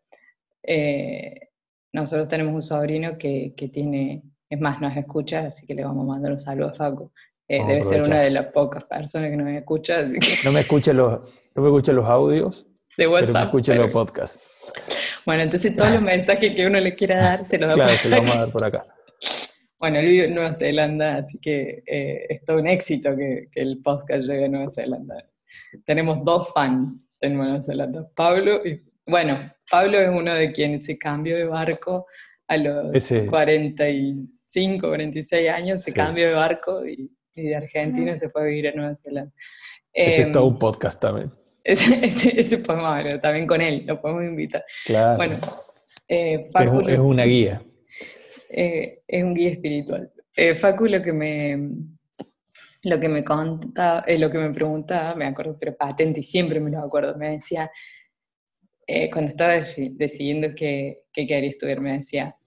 [0.63, 1.49] Eh,
[1.93, 6.03] nosotros tenemos un sobrino que, que tiene es más, nos escucha, así que le vamos
[6.05, 7.11] a mandar un saludo a Facu.
[7.47, 9.97] Eh, debe ser una de las pocas personas que nos escucha.
[10.43, 11.19] No me escucha los,
[11.55, 12.65] no me los audios,
[12.97, 14.39] de WhatsApp, pero me escucha los podcasts.
[15.25, 18.19] Bueno, entonces todos los mensajes que uno le quiera dar se los Claro, se los
[18.19, 18.85] vamos a dar por acá.
[19.79, 23.61] Bueno, él vive en Nueva Zelanda, así que eh, es todo un éxito que, que,
[23.61, 25.25] el podcast llegue a Nueva Zelanda.
[25.85, 28.83] Tenemos dos fans en Nueva Zelanda, Pablo y...
[29.05, 32.05] Bueno, Pablo es uno de quienes se cambió de barco
[32.47, 32.91] a los
[33.29, 38.71] 45, 46 años, se cambió de barco y, de Argentina se fue a vivir a
[38.73, 39.31] Nueva Zelanda.
[39.93, 41.31] Ese es todo un podcast también.
[41.63, 42.05] Ese,
[42.39, 44.63] ese, podemos hablar también con él, lo podemos invitar.
[44.85, 45.17] Claro.
[45.17, 45.37] Bueno,
[46.07, 47.61] eh, Facu, es, una guía.
[48.49, 50.11] Eh, es un guía espiritual.
[50.35, 51.57] Eh, Facu lo que me
[52.81, 56.71] lo que me contaba, lo que me preguntaba, me acuerdo, pero patente y siempre me
[56.71, 57.69] lo acuerdo, me decía,
[59.11, 62.37] cuando estaba decidiendo qué, qué quería estudiar, me decía,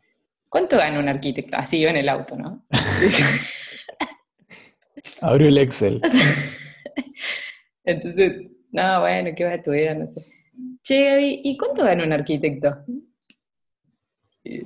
[0.53, 1.57] ¿Cuánto gana un arquitecto?
[1.57, 2.67] Así iba en el auto, ¿no?
[5.23, 6.03] Abrió el Excel.
[7.85, 9.97] Entonces, no, bueno, ¿qué vas a estudiar?
[9.97, 10.27] No sé.
[10.83, 12.85] Che, ¿y cuánto gana un arquitecto?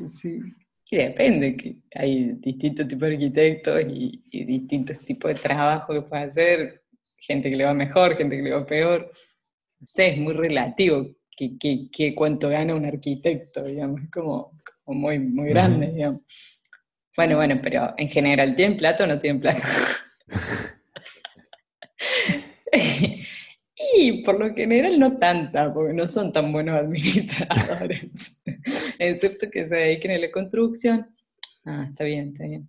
[0.09, 0.41] Sí,
[0.89, 6.23] y depende, que hay distintos tipos de arquitectos y, distintos tipos de trabajo que puede
[6.23, 6.85] hacer,
[7.19, 9.11] gente que le va mejor, gente que le va peor.
[9.81, 14.53] No sé, es muy relativo que, cuánto gana un arquitecto, digamos, es como,
[14.87, 16.23] muy, muy grande, digamos.
[17.17, 19.67] Bueno, bueno, pero en general, ¿tienen plata o no tienen plata?
[23.95, 28.43] y por lo general no tanta, porque no son tan buenos administradores,
[28.99, 31.15] excepto que se dediquen a la construcción.
[31.65, 32.69] Ah, está bien, está bien.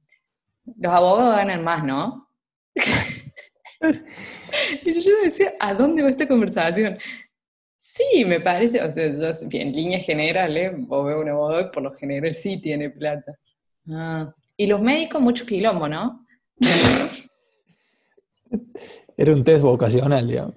[0.77, 2.29] Los abogados ganan más, ¿no?
[4.83, 6.97] y yo decía, ¿a dónde va esta conversación?
[7.77, 11.93] Sí, me parece, o sea, yo, en líneas generales, vos ves un abogado por lo
[11.93, 13.33] general sí tiene plata.
[13.89, 14.33] Ah.
[14.57, 16.25] Y los médicos, mucho quilombo, ¿no?
[19.15, 20.55] Era un test vocacional, digamos.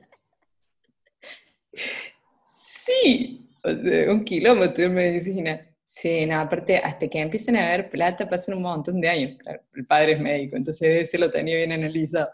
[2.46, 5.66] Sí, o sea, un quilombo estudiar medicina.
[5.84, 9.38] Sí, no, aparte, hasta que empiecen a ver plata pasan un montón de años.
[9.74, 12.30] El padre es médico, entonces ese lo tenía bien analizado.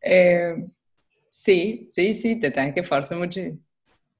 [0.00, 0.54] Eh,
[1.28, 3.40] sí, sí, sí, te tenés que esforzar mucho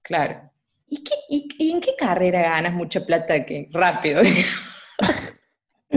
[0.02, 0.50] Claro.
[0.88, 4.20] ¿Y, qué, y, en qué carrera ganas mucha plata que rápido?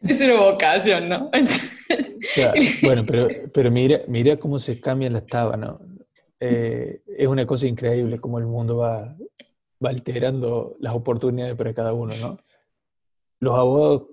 [0.00, 1.30] es una vocación, ¿no?
[2.82, 5.78] Bueno, pero, pero mira, mira cómo se cambian las tabas, ¿no?
[6.46, 9.16] Eh, es una cosa increíble cómo el mundo va,
[9.82, 12.38] va alterando las oportunidades para cada uno, ¿no?
[13.40, 14.08] Los abogados,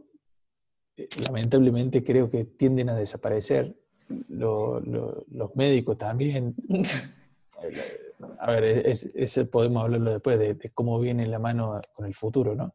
[0.96, 3.76] eh, lamentablemente, creo que tienden a desaparecer.
[4.30, 6.56] los médicos también.
[8.40, 12.74] a ver, ese podemos hablarlo después de, cómo viene la mano con el futuro, ¿no?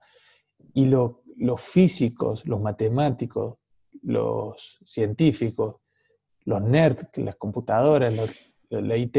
[0.74, 3.56] Y los físicos, los matemáticos,
[4.02, 5.76] los científicos,
[6.44, 8.12] los nerds, las computadoras,
[8.70, 9.12] la IT,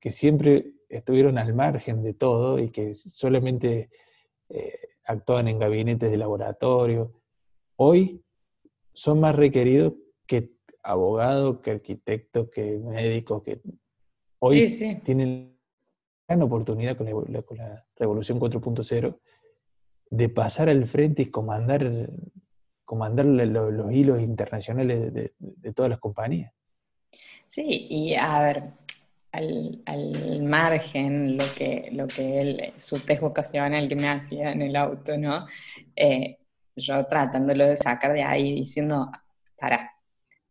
[0.00, 3.90] que siempre estuvieron al margen de todo y que solamente
[4.48, 7.12] eh, actuaban en gabinetes de laboratorio,
[7.76, 8.22] hoy
[8.92, 9.94] son más requeridos
[10.26, 13.60] que abogados, que arquitectos, que médicos, que
[14.38, 14.68] hoy
[15.02, 15.58] tienen
[16.26, 19.18] gran oportunidad con la, Revolución 4.0
[20.10, 22.10] de pasar al frente y comandar,
[22.84, 26.52] comandar los, hilos internacionales de, todas las compañías.
[27.46, 28.72] Sí, y a ver,
[29.34, 34.76] al, margen lo que, lo que él, su test vocacional que me hacía en el
[34.76, 35.46] auto, ¿no?
[35.96, 36.38] Eh,
[36.76, 39.10] yo tratándolo de sacar de ahí diciendo,
[39.58, 39.92] para,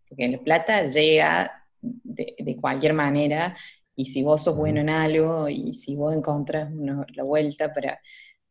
[0.08, 3.56] porque la plata llega de, de cualquier manera
[3.96, 8.00] y si vos sos bueno en algo y si vos encontrás la vuelta para,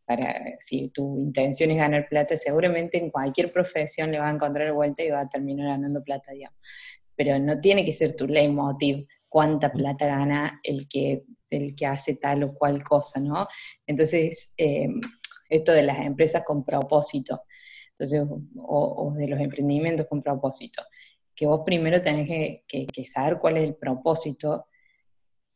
[0.05, 4.69] para, si tu intención es ganar plata, seguramente en cualquier profesión le va a encontrar
[4.69, 6.59] la vuelta y va a terminar ganando plata, digamos.
[7.17, 12.17] Pero no tiene que ser tu leitmotiv cuánta plata gana el que, el que hace
[12.17, 13.49] tal o cual cosa, ¿no?
[13.87, 14.89] Entonces, eh,
[15.49, 17.43] esto de las empresas con propósito,
[17.93, 18.23] entonces,
[18.57, 20.83] o, de los emprendimientos con propósito,
[21.35, 24.67] que vos primero tenés que, que saber cuál es el propósito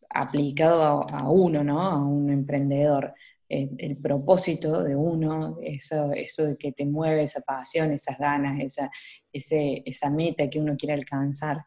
[0.09, 1.83] aplicado a, uno, ¿no?
[1.83, 3.15] A un emprendedor.
[3.49, 8.91] El, propósito de uno, eso, eso de que te mueve esa pasión, esas ganas, esa,
[9.33, 11.65] esa meta que uno quiere alcanzar,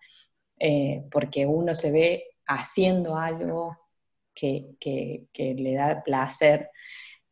[0.59, 3.77] eh, porque uno se ve haciendo algo
[4.33, 6.69] que, le da placer,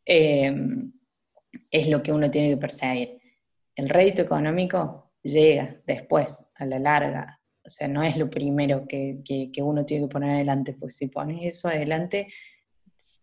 [0.05, 0.53] eh,
[1.69, 3.21] es lo que uno tiene que perseguir.
[3.75, 9.51] El rédito económico llega después, a la larga, o sea, no es lo primero que,
[9.61, 12.27] uno tiene que poner adelante, pues si pones eso adelante,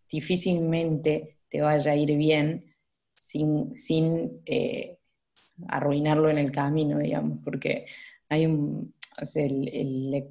[0.09, 2.75] difícilmente te vaya a ir bien
[3.15, 4.99] sin, sin eh,
[5.67, 7.87] arruinarlo en el camino, digamos, porque
[8.29, 10.25] hay un, o sea, el,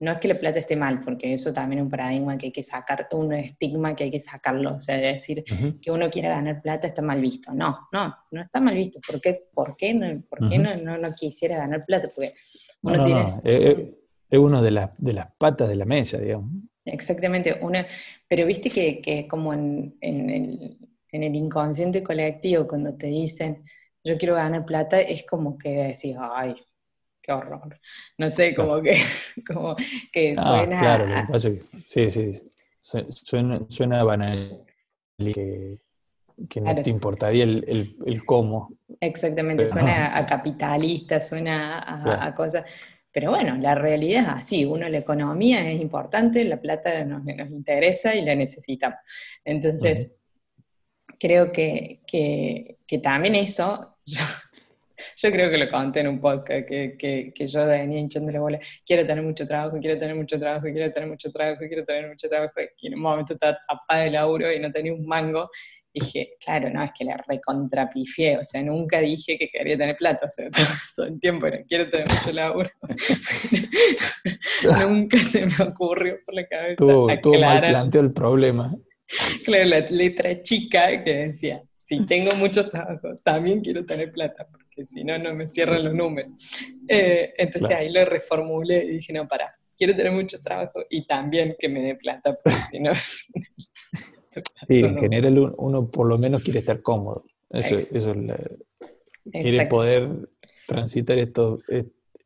[0.00, 2.52] no es que la plata esté mal, porque eso también es un paradigma que hay
[2.52, 5.44] que sacar, un estigma que hay que sacarlo, o sea, decir
[5.82, 7.52] que uno quiera ganar plata está mal visto.
[7.52, 9.00] No, no, no está mal visto.
[9.06, 12.10] ¿Por qué, por qué, no, por qué no, no, quisiera ganar plata?
[12.14, 12.34] Porque
[12.82, 13.24] uno tiene...
[14.30, 16.50] Es, uno de, las, de las patas de la mesa, digamos.
[16.84, 17.86] Exactamente, una,
[18.28, 20.78] pero viste que, que como en, en, el,
[21.10, 23.64] en el inconsciente colectivo, cuando te dicen,
[24.04, 26.54] yo quiero ganar plata, es como que decís, ay,
[27.28, 27.78] qué horror.
[28.16, 28.96] No sé, como que,
[29.46, 29.76] como
[30.12, 30.78] que ah, suena.
[30.78, 32.42] Claro, lo que pasa es que, sí, sí,
[32.80, 34.64] suena, suena banal
[35.18, 35.78] que,
[36.48, 38.70] que no te importaría el, el, cómo.
[39.00, 42.64] Exactamente, suena a capitalista, suena a, cosas.
[43.10, 47.50] Pero bueno, la realidad es así, uno la economía es importante, la plata nos, nos
[47.50, 48.98] interesa y la necesitamos.
[49.44, 50.16] Entonces,
[51.18, 54.22] creo que, que, que, también eso, yo
[55.32, 58.60] creo que lo conté en un podcast que, que, que yo venía hinchándole bola.
[58.86, 62.28] Quiero tener mucho trabajo, quiero tener mucho trabajo, quiero tener mucho trabajo, quiero tener mucho
[62.28, 62.52] trabajo.
[62.80, 65.50] Y en un momento estaba tapada de laburo y no tenía un mango.
[65.92, 68.38] Dije, claro, no, es que la recontrapifié.
[68.38, 70.26] O sea, nunca dije que quería tener plata.
[70.26, 70.48] O sea,
[70.96, 72.70] todo, el tiempo era, quiero tener mucho laburo.
[74.88, 76.76] nunca se me ocurrió por la cabeza.
[76.76, 78.74] Tú, tú mal planteó el problema.
[79.44, 84.46] Claro, la letra chica que decía, si tengo mucho trabajo, también quiero tener plata
[84.86, 86.32] si no, no me cierran los números.
[86.86, 91.56] Eh, entonces ahí lo reformulé y dije, no, para, quiero tener mucho trabajo y también
[91.58, 92.92] que me dé plata, porque si no...
[94.68, 97.24] sí, en general uno por lo menos quiere estar cómodo.
[97.50, 98.14] Eso, eso
[99.32, 100.28] quiere poder
[100.66, 101.62] transitar estos,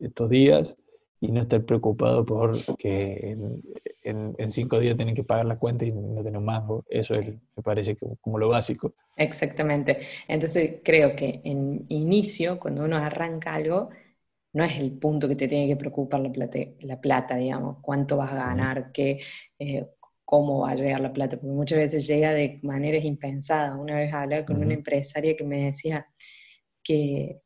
[0.01, 0.77] estos días
[1.23, 3.37] y no estar preocupado por que
[4.03, 6.85] en, cinco días tienen que pagar la cuenta y no tener mango.
[6.91, 8.93] Eso es, me parece como lo básico.
[9.17, 10.01] Exactamente.
[10.27, 13.91] Entonces creo que en inicio, cuando uno arranca algo,
[14.53, 18.17] no es el punto que te tiene que preocupar la plata, la plata digamos, cuánto
[18.17, 19.21] vas a ganar, qué,
[19.61, 19.87] eh,
[20.25, 23.79] cómo va a llegar la plata, porque muchas veces llega de maneras impensadas.
[23.79, 26.05] Una vez hablaba con una empresaria que me decía
[26.83, 27.41] que,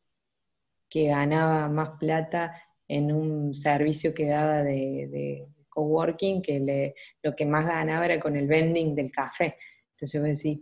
[0.88, 7.44] que ganaba más plata en un servicio que daba de, coworking, que le, lo que
[7.44, 9.56] más ganaba era con el vending del café.
[9.92, 10.60] Entonces vos decís,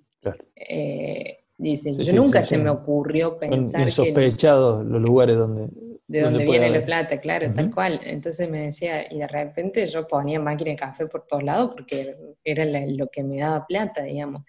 [0.56, 5.68] eh, dice, yo nunca se me ocurrió pensar sospechados los lugares donde...
[6.06, 7.98] De donde, viene la plata, claro, tal cual.
[8.04, 12.14] Entonces me decía, y de repente yo ponía máquina de café por todos lados porque
[12.44, 14.42] era lo que me daba plata, digamos.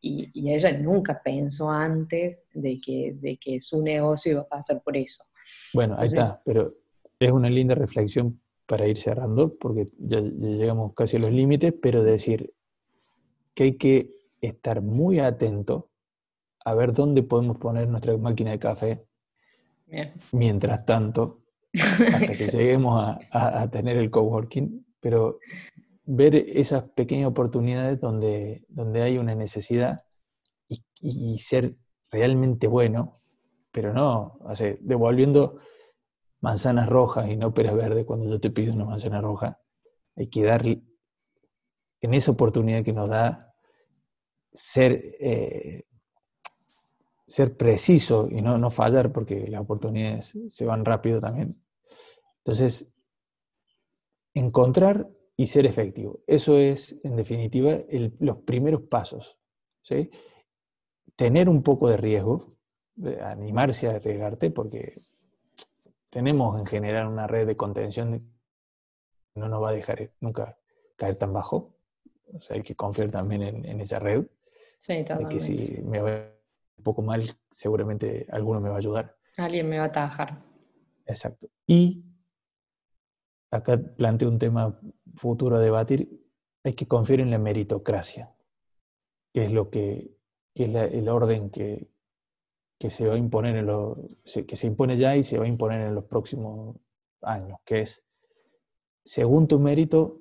[0.00, 4.80] Y, y, ella nunca pensó antes de que, de que su negocio iba a pasar
[4.82, 5.24] por eso.
[5.74, 6.74] Bueno, ahí está, pero
[7.18, 12.02] es una linda reflexión para ir cerrando, porque ya, llegamos casi a los límites, pero
[12.02, 12.52] decir
[13.54, 14.10] que hay que
[14.40, 15.90] estar muy atento
[16.64, 19.04] a ver dónde podemos poner nuestra máquina de café
[20.32, 21.42] mientras tanto,
[21.72, 25.38] hasta que lleguemos a, tener el coworking, pero
[26.04, 29.96] ver esas pequeñas oportunidades donde, donde hay una necesidad
[31.00, 31.76] y, ser
[32.10, 33.20] realmente bueno,
[33.70, 35.60] pero no, o devolviendo
[36.46, 39.60] manzanas rojas y no peras verdes cuando yo te pido una manzana roja.
[40.14, 43.52] Hay que dar en esa oportunidad que nos da
[44.52, 45.86] ser, eh,
[47.26, 51.60] ser preciso y no, no fallar porque las oportunidades se van rápido también.
[52.44, 52.94] Entonces,
[54.32, 56.20] encontrar y ser efectivo.
[56.28, 57.76] Eso es, en definitiva,
[58.20, 59.36] los primeros pasos.
[61.16, 62.46] Tener un poco de riesgo,
[63.20, 65.02] animarse a arriesgarte, porque
[66.10, 68.12] tenemos en general una red de contención
[69.34, 70.58] que no nos va a dejar nunca
[70.96, 71.76] caer tan bajo.
[72.32, 74.26] O sea, hay que confiar también en, esa red.
[74.78, 76.32] Sí, De que si me va
[76.78, 79.16] un poco mal, seguramente alguno me va a ayudar.
[79.36, 80.42] Alguien me va a trabajar.
[81.06, 81.48] Exacto.
[81.66, 82.04] Y
[83.50, 84.78] acá planteo un tema
[85.14, 86.24] futuro a debatir.
[86.64, 88.34] Hay que confiar en la meritocracia,
[89.32, 90.16] que es lo que,
[90.54, 91.95] que es el orden que,
[92.78, 93.96] que se va a imponer en lo,
[94.46, 96.76] que se impone ya y se va a imponer en los próximos
[97.22, 98.04] años, que es,
[99.02, 100.20] según tu mérito,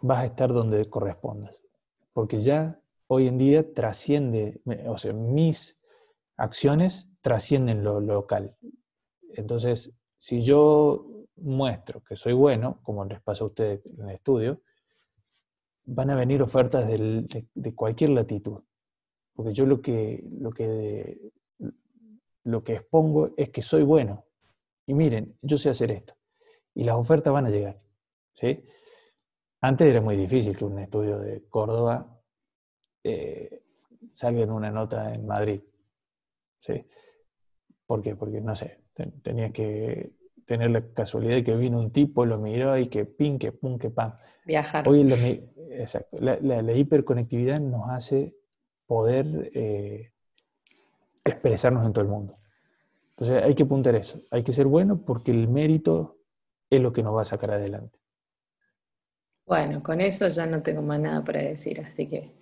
[0.00, 1.62] vas a estar donde correspondas.
[2.12, 5.82] Porque ya hoy en día trasciende, o sea, mis
[6.36, 8.56] acciones trascienden lo local.
[9.34, 11.06] Entonces, si yo
[11.36, 14.60] muestro que soy bueno, como les pasa a ustedes en el estudio,
[15.84, 18.62] van a venir ofertas de, de, cualquier latitud.
[19.34, 21.32] Porque yo lo que, lo que
[22.44, 24.26] lo que expongo es que soy bueno.
[24.86, 26.14] Y miren, yo sé hacer esto.
[26.74, 27.80] Y las ofertas van a llegar.
[28.34, 28.64] ¿sí?
[29.60, 32.20] Antes era muy difícil que un estudio de Córdoba
[33.04, 33.62] eh,
[34.10, 35.60] salga en una nota en Madrid.
[36.58, 36.84] ¿sí?
[37.86, 38.16] ¿Por qué?
[38.16, 38.84] Porque, no sé,
[39.22, 40.12] tenía que
[40.46, 43.78] tener la casualidad de que vino un tipo, lo miró y que pin, que pum,
[43.78, 44.14] que pam.
[44.44, 44.88] Viajar.
[44.88, 45.16] Hoy la,
[45.70, 46.18] exacto.
[46.20, 48.36] La, hiperconectividad nos hace
[48.86, 50.11] poder eh,
[51.24, 52.38] expresarnos en todo el mundo.
[53.10, 56.18] Entonces hay que apuntar eso, hay que ser bueno porque el mérito
[56.70, 58.00] es lo que nos va a sacar adelante.
[59.46, 62.32] Bueno, con eso ya no tengo más nada para decir, así que...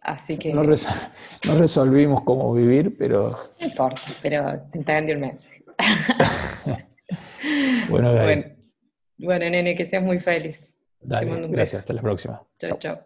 [0.00, 0.54] Así que...
[0.54, 3.36] No, resolvimos cómo vivir, pero...
[3.60, 5.64] No importa, pero se entendió el mensaje.
[7.90, 8.44] bueno, bueno,
[9.18, 10.76] bueno, nene, que seas muy feliz.
[11.00, 12.42] Dale, gracias, hasta la próxima.
[12.58, 13.00] Chao, chao.